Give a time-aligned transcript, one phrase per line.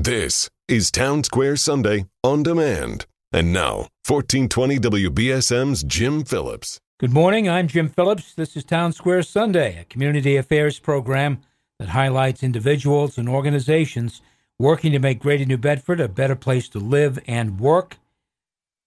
[0.00, 3.04] This is Town Square Sunday on demand.
[3.32, 6.78] And now, 1420 WBSM's Jim Phillips.
[7.00, 7.48] Good morning.
[7.48, 8.32] I'm Jim Phillips.
[8.32, 11.40] This is Town Square Sunday, a community affairs program
[11.80, 14.22] that highlights individuals and organizations
[14.56, 17.96] working to make Greater New Bedford a better place to live and work.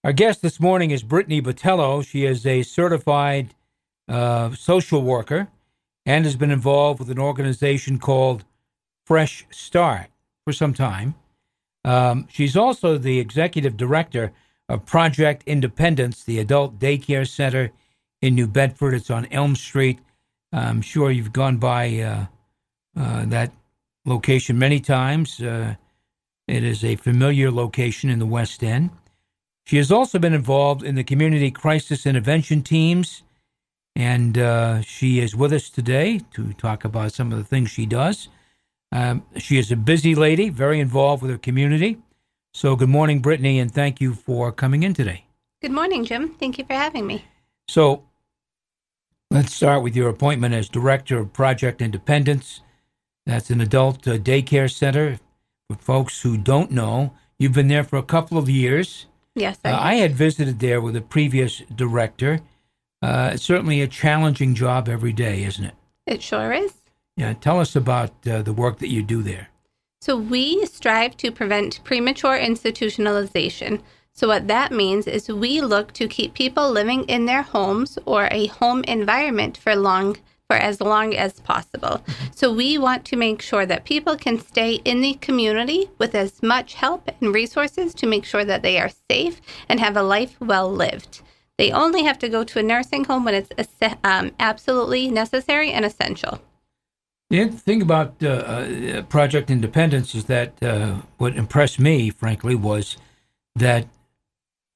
[0.06, 2.08] Our guest this morning is Brittany Botelho.
[2.08, 3.54] She is a certified
[4.08, 5.50] uh, social worker
[6.06, 8.46] and has been involved with an organization called
[9.06, 10.11] Fresh Start
[10.46, 11.16] for some time.
[11.84, 14.32] Um, she's also the executive director
[14.70, 17.72] of Project Independence, the adult daycare center
[18.22, 18.94] in New Bedford.
[18.94, 20.00] It's on Elm Street.
[20.54, 22.26] I'm sure you've gone by uh,
[23.00, 23.52] uh, that
[24.06, 25.42] location many times.
[25.42, 25.76] Uh,
[26.48, 28.90] it is a familiar location in the West End.
[29.66, 33.24] She has also been involved in the community crisis intervention teams,
[33.96, 37.86] and uh, she is with us today to talk about some of the things she
[37.86, 38.28] does.
[38.92, 41.98] Um, she is a busy lady, very involved with her community.
[42.54, 45.26] So, good morning, Brittany, and thank you for coming in today.
[45.62, 46.36] Good morning, Jim.
[46.36, 47.24] Thank you for having me.
[47.70, 48.04] So,
[49.30, 52.62] let's start with your appointment as director of Project Independence.
[53.26, 55.20] That's an adult uh, daycare center.
[55.70, 59.06] For folks who don't know, you've been there for a couple of years.
[59.36, 62.42] Yes, I, uh, I had visited there with a previous director.
[63.02, 65.76] Uh, it's certainly a challenging job every day, isn't it?
[66.06, 66.74] It sure is.
[67.18, 69.50] Yeah, tell us about uh, the work that you do there.
[70.02, 73.82] So, we strive to prevent premature institutionalization.
[74.14, 78.28] So, what that means is we look to keep people living in their homes or
[78.32, 80.18] a home environment for long
[80.52, 82.04] for as long as possible.
[82.36, 86.44] So we want to make sure that people can stay in the community with as
[86.44, 89.40] much help and resources to make sure that they are safe
[89.70, 91.22] and have a life well lived.
[91.58, 93.50] They only have to go to a nursing home when it's
[94.04, 96.42] um, absolutely necessary and essential.
[97.32, 102.98] The thing about uh, uh, Project Independence is that uh, what impressed me, frankly, was
[103.56, 103.88] that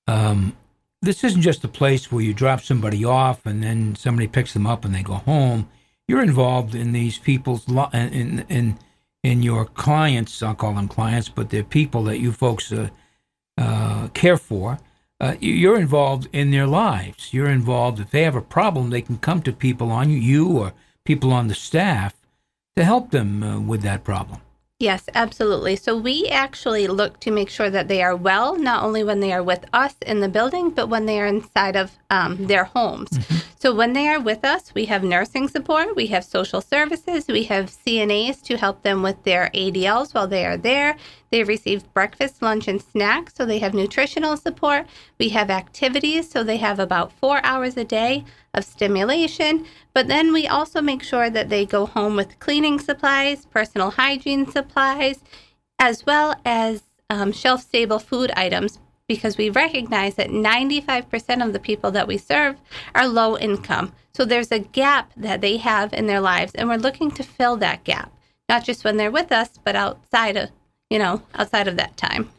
[0.07, 0.55] um,
[1.01, 4.65] this isn't just a place where you drop somebody off and then somebody picks them
[4.65, 5.67] up and they go home.
[6.07, 8.79] You're involved in these people's lo- in in
[9.21, 10.41] in your clients.
[10.41, 12.87] I'll call them clients, but they're people that you folks uh,
[13.57, 14.79] uh, care for.
[15.19, 17.33] Uh, you're involved in their lives.
[17.33, 17.99] You're involved.
[17.99, 20.71] If they have a problem, they can come to people on you, you or
[21.03, 22.14] people on the staff,
[22.75, 24.41] to help them uh, with that problem.
[24.79, 25.77] Yes, absolutely.
[25.77, 29.31] So we actually look to make sure that they are well, not only when they
[29.31, 33.09] are with us in the building, but when they are inside of um, their homes.
[33.11, 33.35] Mm-hmm.
[33.57, 37.45] So when they are with us, we have nursing support, we have social services, we
[37.45, 40.97] have CNAs to help them with their ADLs while they are there.
[41.35, 44.87] They receive breakfast, lunch, and snacks, so they have nutritional support.
[45.19, 48.23] We have activities, so they have about four hours a day
[48.53, 49.65] of stimulation.
[49.93, 54.49] But then we also make sure that they go home with cleaning supplies, personal hygiene
[54.49, 55.25] supplies,
[55.77, 61.59] as well as um, shelf stable food items because we recognize that 95% of the
[61.59, 62.55] people that we serve
[62.95, 63.91] are low income.
[64.13, 67.57] So there's a gap that they have in their lives, and we're looking to fill
[67.57, 68.13] that gap,
[68.47, 70.49] not just when they're with us, but outside of
[70.89, 72.29] you know, outside of that time.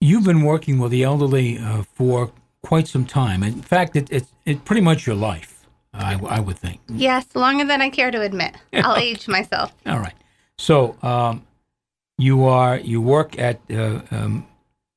[0.00, 2.30] You've been working with the elderly uh, for
[2.62, 3.42] quite some time.
[3.42, 6.80] In fact, it, it's it pretty much your life, I, I would think.
[6.88, 8.56] Yes, longer than I care to admit.
[8.72, 9.72] I'll age myself.
[9.86, 10.14] All right.
[10.56, 11.46] So um,
[12.16, 14.46] you are you work at uh, um,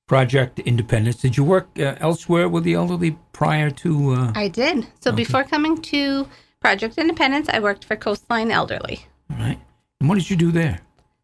[0.07, 1.17] Project Independence.
[1.17, 4.11] Did you work uh, elsewhere with the elderly prior to?
[4.11, 4.85] Uh, I did.
[4.99, 5.17] So okay.
[5.17, 6.27] before coming to
[6.59, 9.05] Project Independence, I worked for Coastline Elderly.
[9.31, 9.59] All right.
[9.99, 10.81] And what did you do there?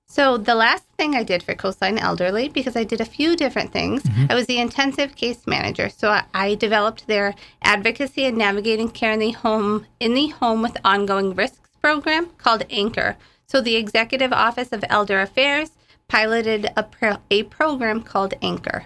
[0.10, 3.74] So the last thing I did for Coastline Elderly, because I did a few different
[3.74, 4.26] things, mm-hmm.
[4.30, 5.90] I was the intensive case manager.
[5.90, 10.62] So I, I, developed their advocacy and navigating care in the home in the home
[10.62, 13.18] with ongoing risks program called Anchor.
[13.48, 15.72] So the Executive Office of Elder Affairs
[16.08, 18.86] piloted a, pro, a program called Anchor.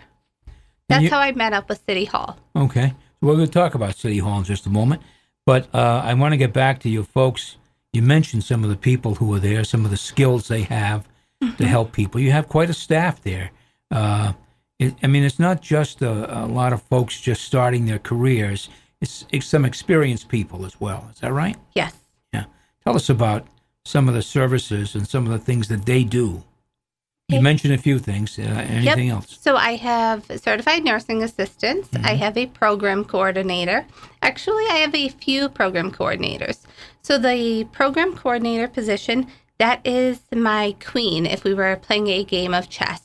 [0.90, 2.38] That's you, how I met up with City Hall.
[2.56, 2.90] Okay.
[2.90, 5.02] So we're going to talk about City Hall in just a moment.
[5.46, 7.58] But uh, I want to get back to you folks.
[7.94, 11.08] You mentioned some of the people who are there, some of the skills they have
[11.58, 12.22] to help people.
[12.22, 13.52] You have quite a staff there.
[13.90, 14.34] Uh,
[14.80, 18.70] it, I mean, it's not just a, a, lot of folks just starting their careers.
[19.00, 21.10] It's, it's some experienced people as well.
[21.14, 21.58] Is that right?
[21.74, 21.96] Yes.
[22.34, 22.46] Yeah.
[22.84, 23.48] Tell us about
[23.86, 26.44] some of the services and some of the things that they do.
[27.32, 28.38] You mentioned a few things.
[28.38, 29.16] Uh, anything yep.
[29.16, 29.38] else?
[29.40, 31.88] So I have certified nursing assistants.
[31.90, 32.06] Mm-hmm.
[32.06, 33.86] I have a program coordinator.
[34.22, 36.60] Actually, I have a few program coordinators.
[37.02, 39.28] So the program coordinator position
[39.62, 43.04] that is my queen if we were playing a game of chess.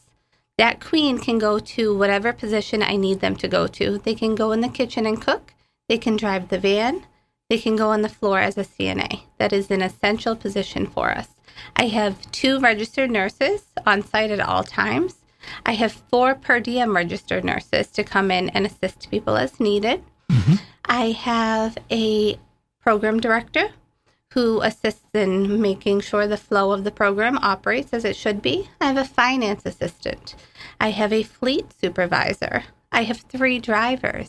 [0.56, 3.98] That queen can go to whatever position I need them to go to.
[3.98, 5.52] They can go in the kitchen and cook.
[5.90, 7.04] They can drive the van.
[7.50, 9.24] They can go on the floor as a CNA.
[9.36, 11.28] That is an essential position for us.
[11.76, 15.16] I have two registered nurses on site at all times.
[15.66, 20.02] I have four per diem registered nurses to come in and assist people as needed.
[20.32, 20.54] Mm-hmm.
[20.86, 22.38] I have a
[22.80, 23.72] program director
[24.36, 28.68] who assists in making sure the flow of the program operates as it should be.
[28.82, 30.34] I have a finance assistant.
[30.78, 32.64] I have a fleet supervisor.
[32.92, 34.28] I have three drivers.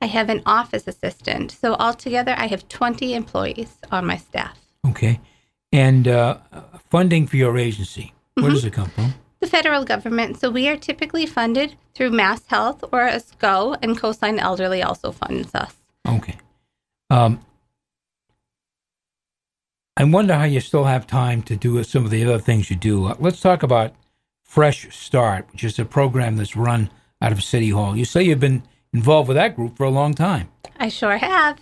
[0.00, 1.50] I have an office assistant.
[1.50, 4.56] So altogether, I have 20 employees on my staff.
[4.86, 5.18] Okay.
[5.72, 6.38] And uh,
[6.88, 9.12] funding for your agency, where does it come from?
[9.40, 10.38] The federal government.
[10.38, 15.10] So we are typically funded through Mass Health or a SCO, and Coastline Elderly also
[15.10, 15.74] funds us.
[16.06, 16.36] Okay.
[17.10, 17.40] Um,
[20.00, 22.76] I wonder how you still have time to do some of the other things you
[22.76, 23.06] do.
[23.06, 23.94] Uh, Let's talk about
[24.44, 26.88] Fresh Start, which is a program that's run
[27.20, 27.96] out of City Hall.
[27.96, 28.62] You say you've been
[28.92, 30.50] involved with that group for a long time.
[30.76, 31.58] I sure have.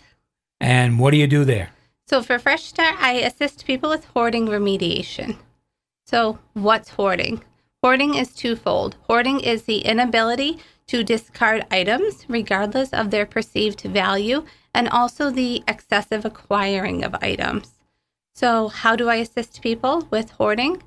[0.60, 1.70] And what do you do there?
[2.08, 5.38] So for Fresh Start, I assist people with hoarding remediation.
[6.04, 7.42] So what's hoarding?
[7.82, 8.96] Hoarding is twofold.
[9.04, 14.44] Hoarding is the inability to discard items regardless of their perceived value
[14.74, 17.75] and also the excessive acquiring of items.
[18.36, 20.82] So how do I assist people with hoarding?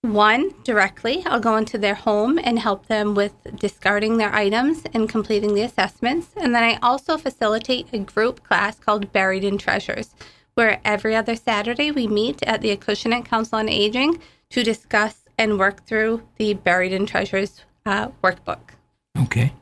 [0.00, 5.06] One, directly, I'll go into their home and help them with discarding their items and
[5.06, 6.28] completing the assessments.
[6.38, 10.14] And then I also facilitate a group class called Buried in Treasures,
[10.54, 14.18] where every other Saturday we meet at the Acushnet Council on Aging
[14.50, 18.70] to discuss and work through the Buried in Treasures uh, workbook.
[19.18, 19.52] Okay.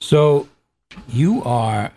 [0.00, 0.48] So
[1.08, 1.90] you are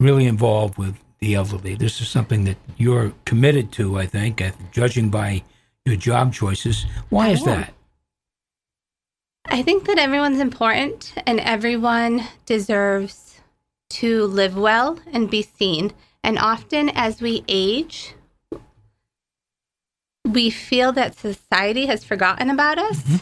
[0.00, 1.76] really involved with the elderly.
[1.76, 4.42] This is something that you're committed to, I think,
[4.72, 5.44] judging by
[5.84, 6.84] your job choices.
[7.10, 7.72] Why is that?
[9.46, 13.40] I think that everyone's important and everyone deserves
[13.90, 15.92] to live well and be seen.
[16.24, 18.14] And often as we age,
[20.24, 23.16] we feel that society has forgotten about us, mm-hmm.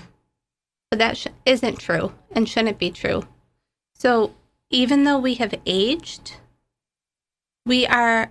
[0.90, 3.26] but that sh- isn't true and shouldn't be true.
[3.94, 4.34] So
[4.70, 6.36] even though we have aged,
[7.66, 8.30] we are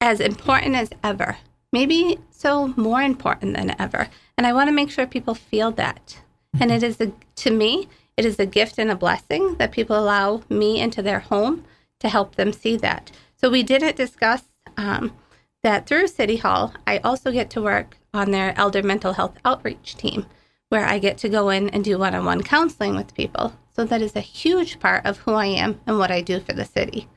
[0.00, 1.38] as important as ever.
[1.72, 4.08] Maybe so more important than ever.
[4.38, 6.20] And I want to make sure people feel that.
[6.58, 9.98] And it is a, to me, it is a gift and a blessing that people
[9.98, 11.64] allow me into their home
[12.00, 13.10] to help them see that.
[13.36, 14.44] So we didn't discuss
[14.76, 15.12] um,
[15.62, 16.72] that through City Hall.
[16.86, 20.26] I also get to work on their elder mental health outreach team,
[20.68, 23.54] where I get to go in and do one-on-one counseling with people.
[23.74, 26.54] So that is a huge part of who I am and what I do for
[26.54, 27.08] the city.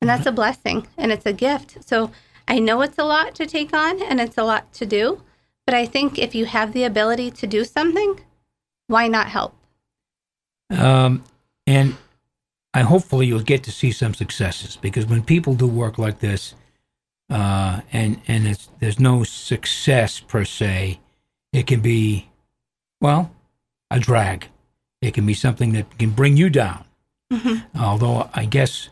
[0.00, 1.78] And that's a blessing and it's a gift.
[1.86, 2.10] So
[2.46, 5.22] I know it's a lot to take on and it's a lot to do,
[5.66, 8.20] but I think if you have the ability to do something,
[8.86, 9.54] why not help?
[10.70, 11.24] Um,
[11.66, 11.96] and
[12.72, 16.54] I hopefully you'll get to see some successes because when people do work like this,
[17.30, 21.00] uh, and and it's, there's no success per se,
[21.52, 22.30] it can be,
[23.00, 23.30] well,
[23.90, 24.48] a drag.
[25.02, 26.84] It can be something that can bring you down.
[27.78, 28.88] Although I guess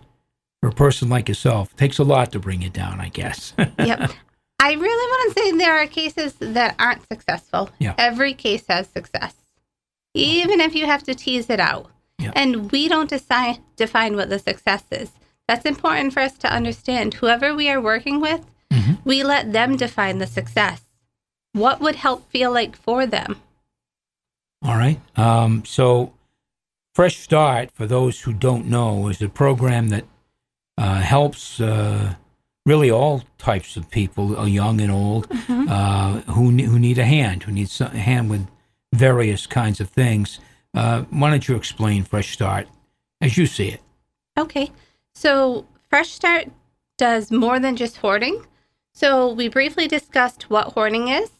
[0.66, 3.00] for a person like yourself, it takes a lot to bring you down.
[3.00, 3.54] I guess.
[3.78, 4.10] Yep.
[4.58, 7.70] I really want to say there are cases that aren't successful.
[7.78, 7.94] Yeah.
[7.98, 9.34] Every case has success,
[10.14, 11.90] even if you have to tease it out.
[12.18, 12.32] Yeah.
[12.34, 15.12] And we don't decide, define what the success is.
[15.46, 17.14] That's important for us to understand.
[17.14, 18.46] Whoever we are working with,
[19.04, 20.80] we let them define the success.
[21.52, 23.36] What would help feel like for them?
[24.62, 25.00] All right.
[25.16, 26.14] Um, so,
[26.94, 30.06] Fresh Start, for those who don't know, is a program that
[30.78, 32.14] uh, helps uh,
[32.64, 37.44] really all types of people, uh, young and old, uh, who who need a hand,
[37.44, 38.46] who need a hand with
[38.94, 40.40] various kinds of things.
[40.74, 42.68] Uh, why don't you explain Fresh Start
[43.20, 43.80] as you see it?
[44.38, 44.70] Okay.
[45.14, 46.48] So Fresh Start
[46.98, 48.46] does more than just hoarding.
[48.92, 51.30] So we briefly discussed what hoarding is.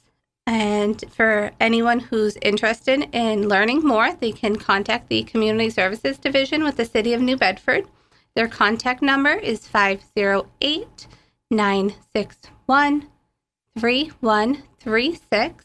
[0.47, 6.63] And for anyone who's interested in learning more, they can contact the Community Services Division
[6.63, 7.87] with the City of New Bedford.
[8.37, 11.07] Their contact number is 508
[11.51, 13.09] 961
[13.79, 15.65] 3136.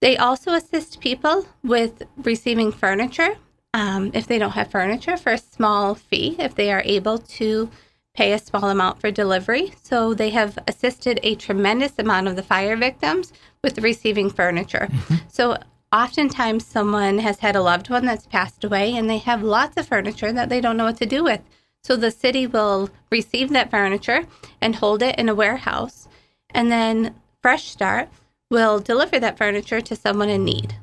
[0.00, 3.36] They also assist people with receiving furniture
[3.72, 7.70] um, if they don't have furniture for a small fee, if they are able to
[8.14, 9.72] pay a small amount for delivery.
[9.82, 13.32] So they have assisted a tremendous amount of the fire victims
[13.64, 14.90] with receiving furniture.
[15.28, 15.56] So
[15.90, 19.86] oftentimes someone has had a loved one that's passed away and they have lots of
[19.86, 21.40] furniture that they don't know what to do with.
[21.84, 24.24] So the city will receive that furniture
[24.60, 26.08] and hold it in a warehouse.
[26.50, 28.08] And then Fresh Start
[28.50, 30.76] will deliver that furniture to someone in need.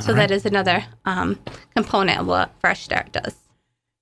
[0.00, 1.40] So that is another um,
[1.74, 3.34] component of what Fresh Start does.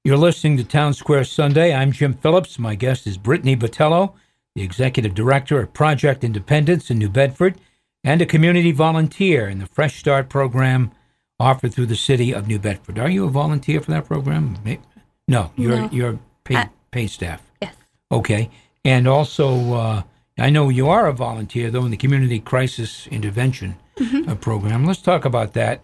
[0.04, 1.74] You're listening to Town Square Sunday.
[1.74, 2.58] I'm Jim Phillips.
[2.58, 4.12] My guest is Brittany Botelho,
[4.54, 7.58] the executive director of Project Independence in New Bedford,
[8.04, 10.92] and a community volunteer in the Fresh Start program
[11.40, 12.98] offered through the city of New Bedford.
[12.98, 14.58] Are you a volunteer for that program?
[14.64, 14.80] May-
[15.28, 15.88] No, you're No.
[15.92, 17.42] you're paid paid staff.
[17.62, 17.74] Yes.
[18.10, 18.50] Okay,
[18.84, 20.02] and also uh,
[20.38, 24.28] I know you are a volunteer though in the Community Crisis Intervention Mm-hmm.
[24.28, 24.84] uh, program.
[24.84, 25.80] Let's talk about that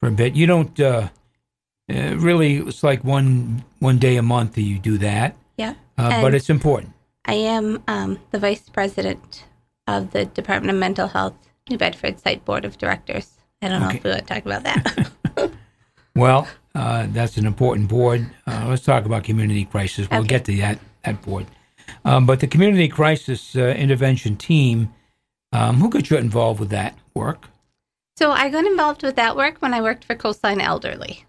[0.00, 0.34] for a bit.
[0.34, 1.08] You don't uh,
[1.92, 2.56] uh, really.
[2.56, 5.74] It's like one one day a month that you do that, Yeah.
[5.98, 6.94] uh, but it's important.
[7.26, 9.44] I am um, the vice president
[9.86, 11.34] of the Department of Mental Health
[11.68, 13.30] New Bedford Site Board of Directors.
[13.60, 15.10] I don't know if we want to talk about that.
[16.16, 18.26] Well, uh, that's an important board.
[18.46, 20.08] Uh, let's talk about community crisis.
[20.10, 20.28] We'll Okay.
[20.28, 21.46] get to that that board.
[22.04, 24.92] Um, but the community crisis uh, intervention team,
[25.52, 27.48] um, who got you involved with that work?
[28.18, 31.24] so I got involved with that work when I worked for Coastline Elderly.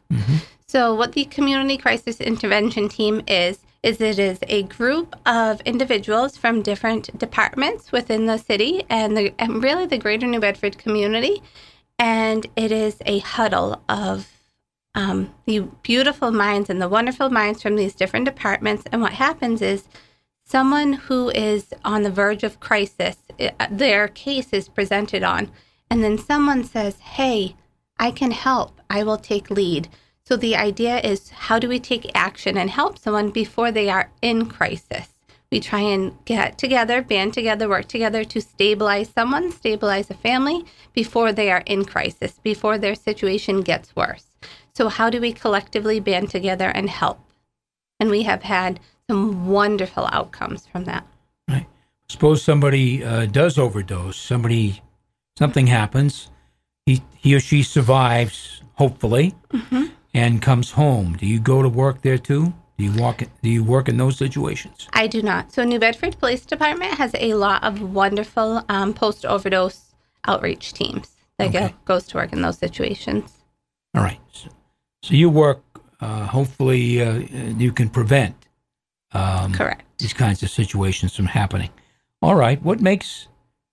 [0.68, 6.38] So what the Community Crisis Intervention Team is, is it is a group of individuals
[6.38, 11.42] from different departments within the city and, the, and really the greater New Bedford community.
[12.00, 14.28] And it is a huddle of
[14.96, 18.84] um, the beautiful minds and the wonderful minds from these different departments.
[18.92, 19.88] And what happens is
[20.46, 25.52] someone who is on the verge of crisis, it, their case is presented on,
[25.90, 27.56] and then someone says, Hey,
[27.98, 29.90] I can help, I will take lead.
[30.26, 34.10] So the idea is how do we take action and help someone before they are
[34.22, 35.10] in crisis?
[35.52, 40.66] We try and get together, band together, work together to stabilize someone, stabilize a family
[40.94, 44.33] before they are in crisis, before their situation gets worse.
[44.74, 47.20] So, how do we collectively band together and help?
[48.00, 51.06] And we have had some wonderful outcomes from that.
[51.48, 51.68] Right.
[52.10, 54.18] Suppose somebody uh, does overdose.
[54.18, 54.82] Somebody,
[55.38, 56.30] something happens.
[56.86, 59.36] He he or she survives, hopefully,
[60.14, 61.16] and comes home.
[61.18, 62.54] Do you go to work there too?
[62.78, 63.22] Do you walk?
[63.42, 64.88] Do you work in those situations?
[64.94, 65.54] I do not.
[65.54, 69.94] So, New Bedford Police Department has a lot of wonderful um, post overdose
[70.28, 71.70] outreach teams that Okay.
[71.70, 73.43] go, goes to work in those situations.
[73.96, 74.20] All right.
[74.32, 74.50] So,
[75.04, 75.62] so you work.
[76.00, 77.14] Uh, hopefully, uh,
[77.58, 78.36] you can prevent
[79.14, 79.86] um, Correct.
[80.00, 81.70] these kinds of situations from happening.
[82.22, 82.62] All right.
[82.62, 83.28] What makes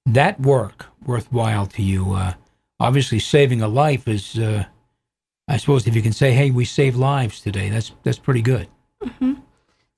[0.06, 2.12] that work worthwhile to you?
[2.12, 2.34] Uh,
[2.78, 4.38] obviously, saving a life is.
[4.38, 4.64] Uh,
[5.48, 8.68] I suppose if you can say, "Hey, we saved lives today," that's that's pretty good.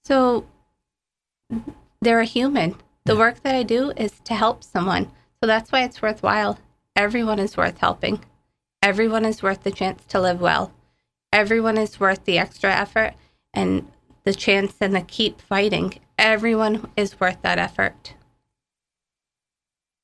[0.05, 0.47] So
[2.01, 2.77] they're a human.
[3.05, 5.11] The work that I do is to help someone.
[5.41, 6.59] So that's why it's worthwhile.
[6.97, 8.25] Everyone is worth helping.
[8.83, 10.73] Everyone is worth the chance to live well.
[11.33, 13.15] Everyone is worth the extra effort
[13.55, 13.91] and
[14.25, 15.95] the chance and the keep fighting.
[16.19, 18.15] Everyone is worth that effort.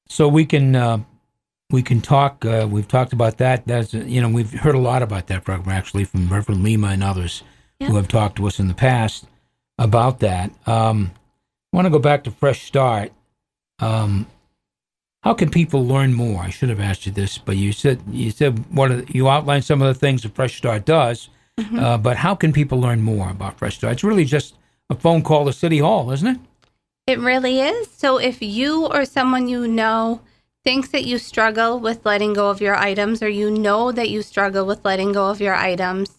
[0.09, 1.01] So we can uh,
[1.71, 2.45] we can talk.
[2.45, 3.67] Uh, we've talked about that.
[3.67, 7.03] That's you know we've heard a lot about that program actually from Reverend Lima and
[7.03, 7.43] others
[7.81, 9.27] who have talked to us in the past
[9.79, 10.51] about that.
[10.67, 11.13] Um,
[11.73, 13.13] I want to go back to Fresh Start.
[13.79, 14.27] Um,
[15.29, 16.41] how can people learn more?
[16.41, 19.63] I should have asked you this, but you said you said what are, you outlined
[19.63, 21.29] some of the things that Fresh Start does.
[21.77, 23.93] Uh, but how can people learn more about Fresh Start?
[23.93, 24.55] It's really just
[24.89, 26.39] a phone call to City Hall, isn't it?
[27.07, 27.91] It really is.
[27.91, 30.23] So if you or someone you know
[30.65, 34.23] thinks that you struggle with letting go of your items or you know that you
[34.23, 36.11] struggle with letting go of your items,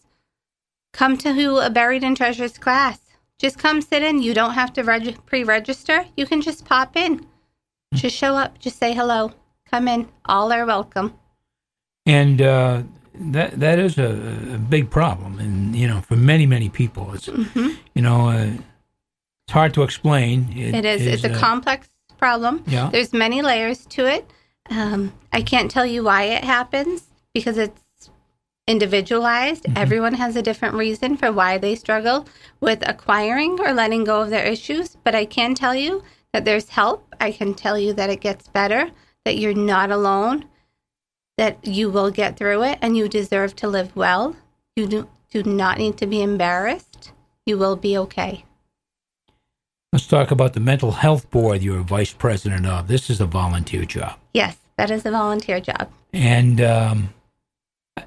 [0.94, 3.00] come to a Buried in Treasures class.
[3.40, 4.22] Just come sit in.
[4.22, 6.06] You don't have to reg- pre-register.
[6.16, 7.26] You can just pop in.
[7.94, 8.60] Just show up.
[8.60, 9.32] Just say hello.
[9.70, 10.08] Come in.
[10.26, 11.14] All are welcome.
[12.06, 16.70] and uh, that that is a, a big problem, and you know, for many many
[16.70, 18.52] people, it's you know, uh,
[19.46, 20.46] it's hard to explain.
[20.46, 20.76] Mm-hmm.
[20.76, 21.06] It is.
[21.06, 22.64] It's a uh, complex problem.
[22.68, 22.90] Yeah.
[22.92, 24.30] There's many layers to it.
[24.70, 27.82] Um, I can't tell you why it happens because it's
[28.68, 29.66] individualized.
[29.76, 32.28] Everyone has a different reason for why they struggle
[32.62, 34.96] with acquiring or letting go of their issues.
[35.04, 37.14] But I can tell you that there's help.
[37.20, 38.92] I can tell you that it gets better,
[39.26, 40.46] that you're not alone,
[41.38, 44.36] that you will get through it, and you deserve to live well.
[44.76, 47.12] You do, do not need to be embarrassed.
[47.46, 48.44] You will be okay.
[49.92, 52.88] Let's talk about the mental health board you're vice president of.
[52.88, 55.90] This is a volunteer job, Yes, that is a volunteer job.
[56.14, 57.14] and um,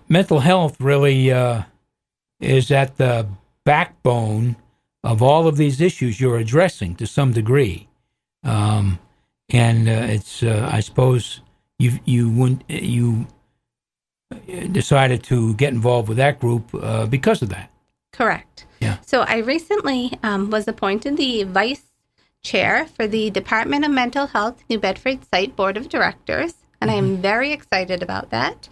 [0.08, 1.62] mental health really uh,
[2.40, 3.26] is at the
[3.64, 4.54] backbone
[5.02, 7.88] of all of these issues you're addressing to some degree.
[8.44, 8.98] Um,
[9.48, 11.40] and uh, it's, uh, I suppose,
[11.78, 13.26] you you wouldn't you
[14.70, 17.70] decided to get involved with that group uh, because of that.
[18.12, 18.66] Correct.
[18.80, 18.98] Yeah.
[19.04, 21.84] So I recently um, was appointed the vice
[22.42, 26.94] chair for the Department of Mental Health New Bedford Site Board of Directors, and I
[26.94, 28.68] am very excited about that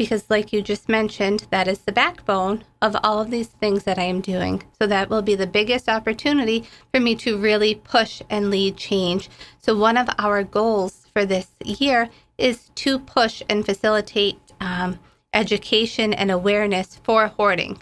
[0.00, 3.98] because, like you just mentioned, that is the backbone of all of these things that
[3.98, 4.62] I am doing.
[4.80, 9.28] So, that will be the biggest opportunity for me to really push and lead change.
[9.58, 14.98] So, one of our goals for this year is to push and facilitate um,
[15.34, 17.76] education and awareness for hoarding.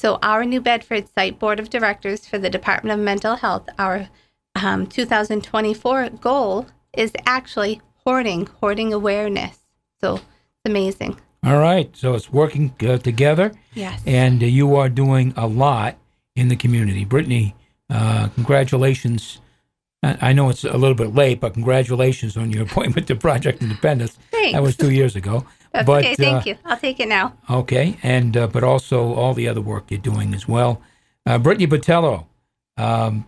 [0.00, 4.08] So, our New Bedford Site Board of Directors for the Department of Mental Health, our
[4.56, 9.60] um, 2024 goal is actually hoarding, hoarding awareness.
[10.00, 11.20] So, it's amazing.
[11.46, 11.96] All right.
[11.96, 13.52] So it's working uh, together.
[13.72, 14.02] Yes.
[14.04, 15.96] And uh, you are doing a lot
[16.34, 17.04] in the community.
[17.04, 17.54] Brittany,
[17.88, 19.40] uh, congratulations.
[20.02, 23.62] I I know it's a little bit late, but congratulations on your appointment to Project
[23.62, 24.18] Independence.
[24.32, 24.54] Thanks.
[24.54, 25.46] That was two years ago.
[25.72, 26.14] That's but, okay.
[26.16, 26.56] Thank uh, you.
[26.64, 27.36] I'll take it now.
[27.48, 30.82] Okay, and uh, but also all the other work you're doing as well.
[31.24, 32.26] Uh, Brittany Botelho
[32.76, 33.24] um,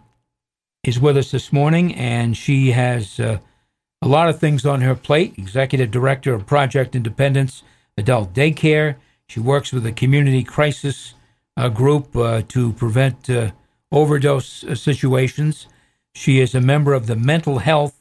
[0.82, 3.38] is with us this morning, and she has uh,
[4.02, 5.34] a lot of things on her plate.
[5.36, 7.62] Executive Director of Project Independence
[7.98, 8.96] Adult Daycare.
[9.28, 11.14] She works with a Community Crisis
[11.56, 13.50] uh, Group uh, to prevent uh,
[13.92, 15.66] overdose uh, situations.
[16.14, 18.00] She is a member of the Mental Health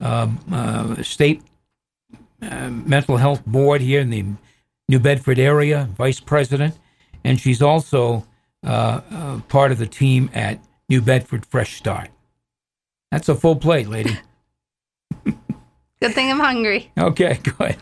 [0.00, 1.42] um, uh, State
[2.40, 4.24] uh, Mental Health Board here in the
[4.88, 6.76] New Bedford area, Vice President,
[7.24, 8.26] and she's also
[8.62, 10.58] part of the team at
[10.88, 12.10] New Bedford Fresh Start.
[13.10, 14.18] That's a full plate, lady.
[16.02, 16.90] Good thing I'm hungry.
[16.98, 17.76] Okay, good.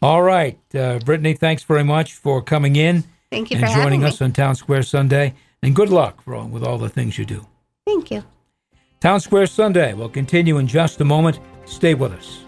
[0.00, 3.82] All right, uh, Brittany, thanks very much for coming in Thank you and for joining
[3.82, 4.06] having me.
[4.06, 7.44] us on Town Square Sunday, and good luck with all the things you do.
[7.84, 8.22] Thank you.
[9.00, 11.40] Town Square Sunday will continue in just a moment.
[11.64, 12.44] Stay with us.